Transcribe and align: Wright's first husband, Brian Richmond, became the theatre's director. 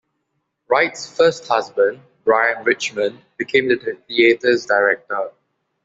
Wright's 0.67 1.07
first 1.15 1.47
husband, 1.47 2.01
Brian 2.23 2.63
Richmond, 2.63 3.21
became 3.37 3.67
the 3.67 3.75
theatre's 4.07 4.65
director. 4.65 5.29